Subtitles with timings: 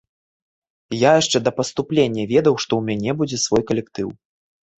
[0.99, 4.07] Я яшчэ да паступлення ведаў, што ў мяне будзе свой калектыў.